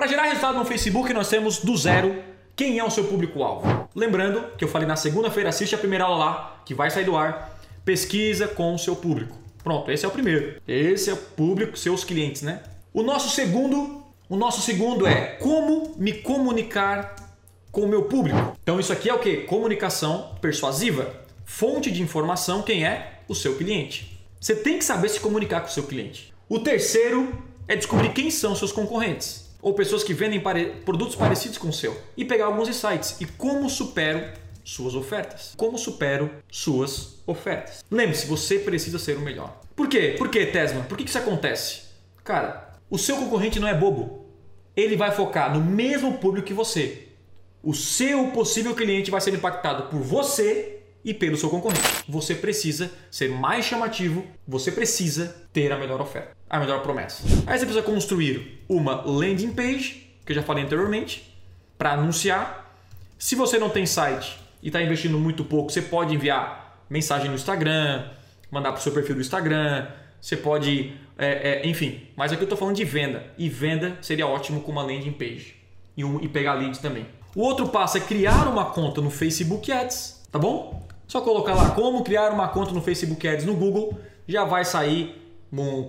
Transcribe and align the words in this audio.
Para 0.00 0.06
gerar 0.06 0.22
resultado 0.22 0.56
no 0.56 0.64
Facebook, 0.64 1.12
nós 1.12 1.28
temos 1.28 1.58
do 1.58 1.76
zero 1.76 2.24
quem 2.56 2.78
é 2.78 2.82
o 2.82 2.88
seu 2.88 3.04
público-alvo. 3.04 3.86
Lembrando 3.94 4.56
que 4.56 4.64
eu 4.64 4.68
falei 4.68 4.88
na 4.88 4.96
segunda-feira, 4.96 5.50
assiste 5.50 5.74
a 5.74 5.78
primeira 5.78 6.04
aula 6.04 6.24
lá, 6.24 6.62
que 6.64 6.72
vai 6.72 6.90
sair 6.90 7.04
do 7.04 7.14
ar. 7.14 7.60
Pesquisa 7.84 8.48
com 8.48 8.74
o 8.74 8.78
seu 8.78 8.96
público. 8.96 9.36
Pronto, 9.62 9.90
esse 9.90 10.06
é 10.06 10.08
o 10.08 10.10
primeiro. 10.10 10.58
Esse 10.66 11.10
é 11.10 11.12
o 11.12 11.18
público, 11.18 11.76
seus 11.76 12.02
clientes, 12.02 12.40
né? 12.40 12.62
O 12.94 13.02
nosso 13.02 13.28
segundo, 13.28 14.02
o 14.26 14.36
nosso 14.36 14.62
segundo 14.62 15.06
é 15.06 15.36
como 15.38 15.94
me 15.98 16.14
comunicar 16.14 17.14
com 17.70 17.82
o 17.82 17.88
meu 17.88 18.04
público. 18.04 18.56
Então 18.62 18.80
isso 18.80 18.94
aqui 18.94 19.10
é 19.10 19.12
o 19.12 19.18
que? 19.18 19.42
Comunicação 19.42 20.34
persuasiva. 20.40 21.14
Fonte 21.44 21.90
de 21.90 22.00
informação, 22.00 22.62
quem 22.62 22.86
é? 22.86 23.20
O 23.28 23.34
seu 23.34 23.54
cliente. 23.58 24.18
Você 24.40 24.56
tem 24.56 24.78
que 24.78 24.84
saber 24.86 25.10
se 25.10 25.20
comunicar 25.20 25.60
com 25.60 25.68
o 25.68 25.70
seu 25.70 25.82
cliente. 25.82 26.32
O 26.48 26.58
terceiro 26.58 27.30
é 27.68 27.76
descobrir 27.76 28.14
quem 28.14 28.30
são 28.30 28.56
seus 28.56 28.72
concorrentes 28.72 29.49
ou 29.62 29.74
pessoas 29.74 30.02
que 30.02 30.14
vendem 30.14 30.40
pare... 30.40 30.82
produtos 30.84 31.16
parecidos 31.16 31.58
com 31.58 31.68
o 31.68 31.72
seu 31.72 31.96
e 32.16 32.24
pegar 32.24 32.46
alguns 32.46 32.68
insights 32.68 33.20
e 33.20 33.26
como 33.26 33.68
supero 33.68 34.32
suas 34.64 34.94
ofertas. 34.94 35.54
Como 35.56 35.78
supero 35.78 36.30
suas 36.50 37.20
ofertas. 37.26 37.84
Lembre-se, 37.90 38.26
você 38.26 38.58
precisa 38.58 38.98
ser 38.98 39.16
o 39.16 39.20
melhor. 39.20 39.60
Por 39.74 39.88
quê? 39.88 40.14
Por 40.18 40.28
quê, 40.28 40.46
Tesma? 40.46 40.82
Por 40.82 40.96
que 40.96 41.04
isso 41.04 41.18
acontece? 41.18 41.82
Cara, 42.22 42.74
o 42.88 42.98
seu 42.98 43.16
concorrente 43.16 43.58
não 43.58 43.68
é 43.68 43.74
bobo. 43.74 44.26
Ele 44.76 44.96
vai 44.96 45.10
focar 45.10 45.52
no 45.52 45.64
mesmo 45.64 46.18
público 46.18 46.46
que 46.46 46.54
você. 46.54 47.08
O 47.62 47.74
seu 47.74 48.28
possível 48.28 48.74
cliente 48.74 49.10
vai 49.10 49.20
ser 49.20 49.34
impactado 49.34 49.90
por 49.90 50.00
você 50.00 50.80
e 51.04 51.12
pelo 51.12 51.36
seu 51.36 51.50
concorrente. 51.50 52.04
Você 52.08 52.34
precisa 52.34 52.90
ser 53.10 53.30
mais 53.30 53.64
chamativo, 53.64 54.24
você 54.46 54.70
precisa 54.70 55.36
ter 55.52 55.72
a 55.72 55.78
melhor 55.78 56.00
oferta, 56.00 56.36
a 56.50 56.58
melhor 56.58 56.82
promessa. 56.82 57.22
Aí 57.46 57.56
você 57.56 57.64
precisa 57.64 57.82
construir 57.82 58.64
uma 58.68 59.02
landing 59.02 59.52
page, 59.52 60.10
que 60.26 60.32
eu 60.32 60.36
já 60.36 60.42
falei 60.42 60.64
anteriormente, 60.64 61.32
para 61.78 61.92
anunciar. 61.92 62.74
Se 63.16 63.36
você 63.36 63.56
não 63.56 63.70
tem 63.70 63.86
site 63.86 64.36
e 64.60 64.66
está 64.66 64.82
investindo 64.82 65.16
muito 65.16 65.44
pouco, 65.44 65.70
você 65.70 65.80
pode 65.80 66.12
enviar 66.12 66.84
mensagem 66.90 67.28
no 67.28 67.36
Instagram, 67.36 68.04
mandar 68.50 68.72
para 68.72 68.80
o 68.80 68.82
seu 68.82 68.92
perfil 68.92 69.14
do 69.14 69.20
Instagram, 69.20 69.86
você 70.20 70.36
pode, 70.36 70.92
é, 71.16 71.62
é, 71.62 71.68
enfim. 71.68 72.08
Mas 72.16 72.32
aqui 72.32 72.42
eu 72.42 72.46
estou 72.46 72.58
falando 72.58 72.74
de 72.74 72.84
venda 72.84 73.24
e 73.38 73.48
venda 73.48 73.96
seria 74.02 74.26
ótimo 74.26 74.60
com 74.60 74.72
uma 74.72 74.82
landing 74.82 75.12
page 75.12 75.54
e, 75.96 76.04
um, 76.04 76.20
e 76.20 76.28
pegar 76.28 76.54
leads 76.54 76.80
também. 76.80 77.06
O 77.34 77.42
outro 77.42 77.68
passo 77.68 77.96
é 77.96 78.00
criar 78.00 78.48
uma 78.48 78.66
conta 78.66 79.00
no 79.00 79.08
Facebook 79.08 79.70
Ads, 79.70 80.26
tá 80.32 80.38
bom? 80.38 80.84
Só 81.06 81.20
colocar 81.20 81.54
lá 81.54 81.70
como 81.70 82.02
criar 82.02 82.32
uma 82.32 82.48
conta 82.48 82.72
no 82.72 82.82
Facebook 82.82 83.26
Ads 83.26 83.44
no 83.44 83.54
Google, 83.54 84.00
já 84.26 84.44
vai 84.44 84.64
sair 84.64 85.19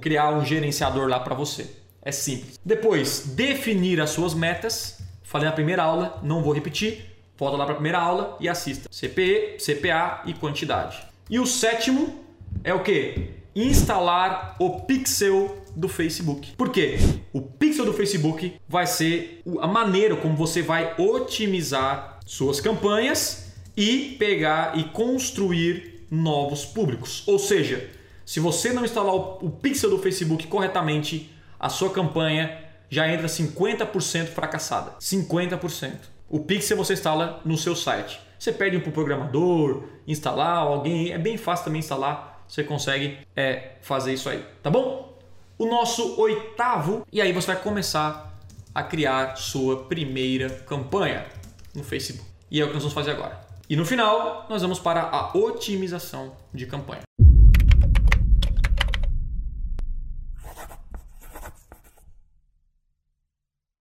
criar 0.00 0.32
um 0.32 0.44
gerenciador 0.44 1.08
lá 1.08 1.20
para 1.20 1.34
você. 1.34 1.70
É 2.02 2.10
simples. 2.10 2.58
Depois, 2.64 3.32
definir 3.34 4.00
as 4.00 4.10
suas 4.10 4.34
metas. 4.34 4.98
Falei 5.22 5.48
na 5.48 5.54
primeira 5.54 5.82
aula, 5.82 6.18
não 6.22 6.42
vou 6.42 6.52
repetir. 6.52 7.06
Volta 7.36 7.56
lá 7.56 7.64
para 7.64 7.72
a 7.72 7.76
primeira 7.76 7.98
aula 7.98 8.36
e 8.40 8.48
assista. 8.48 8.88
CPE, 8.90 9.58
CPA 9.58 10.22
e 10.26 10.34
quantidade. 10.34 10.98
E 11.28 11.38
o 11.38 11.46
sétimo 11.46 12.24
é 12.64 12.74
o 12.74 12.82
que? 12.82 13.30
Instalar 13.54 14.56
o 14.58 14.80
pixel 14.80 15.56
do 15.74 15.88
Facebook. 15.88 16.52
Por 16.56 16.70
quê? 16.70 16.96
O 17.32 17.40
pixel 17.40 17.84
do 17.84 17.92
Facebook 17.92 18.54
vai 18.68 18.86
ser 18.86 19.42
a 19.60 19.66
maneira 19.66 20.16
como 20.16 20.36
você 20.36 20.62
vai 20.62 20.94
otimizar 20.98 22.18
suas 22.26 22.60
campanhas 22.60 23.52
e 23.76 24.16
pegar 24.18 24.76
e 24.78 24.84
construir 24.84 26.06
novos 26.10 26.64
públicos. 26.64 27.22
Ou 27.26 27.38
seja, 27.38 27.88
se 28.30 28.38
você 28.38 28.72
não 28.72 28.84
instalar 28.84 29.12
o 29.12 29.50
pixel 29.50 29.90
do 29.90 29.98
Facebook 29.98 30.46
corretamente, 30.46 31.34
a 31.58 31.68
sua 31.68 31.90
campanha 31.90 32.62
já 32.88 33.12
entra 33.12 33.26
50% 33.26 34.28
fracassada. 34.28 34.92
50%. 35.00 35.94
O 36.28 36.38
pixel 36.38 36.76
você 36.76 36.92
instala 36.92 37.40
no 37.44 37.58
seu 37.58 37.74
site. 37.74 38.20
Você 38.38 38.52
pede 38.52 38.78
para 38.78 38.88
o 38.88 38.92
programador 38.92 39.82
instalar, 40.06 40.58
alguém. 40.58 41.10
É 41.10 41.18
bem 41.18 41.36
fácil 41.36 41.64
também 41.64 41.80
instalar. 41.80 42.44
Você 42.46 42.62
consegue 42.62 43.18
é, 43.34 43.72
fazer 43.82 44.12
isso 44.12 44.28
aí, 44.28 44.46
tá 44.62 44.70
bom? 44.70 45.18
O 45.58 45.66
nosso 45.66 46.20
oitavo, 46.20 47.04
e 47.12 47.20
aí 47.20 47.32
você 47.32 47.48
vai 47.48 47.60
começar 47.60 48.40
a 48.72 48.84
criar 48.84 49.34
sua 49.38 49.86
primeira 49.86 50.50
campanha 50.68 51.26
no 51.74 51.82
Facebook. 51.82 52.30
E 52.48 52.60
é 52.60 52.64
o 52.64 52.68
que 52.68 52.74
nós 52.74 52.82
vamos 52.84 52.94
fazer 52.94 53.10
agora. 53.10 53.40
E 53.68 53.74
no 53.74 53.84
final, 53.84 54.46
nós 54.48 54.62
vamos 54.62 54.78
para 54.78 55.02
a 55.02 55.36
otimização 55.36 56.32
de 56.54 56.66
campanha. 56.66 57.09